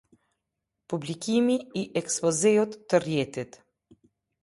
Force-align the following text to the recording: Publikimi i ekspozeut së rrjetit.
Publikimi 0.93 1.59
i 1.83 1.85
ekspozeut 2.03 2.77
së 2.83 3.05
rrjetit. 3.07 3.65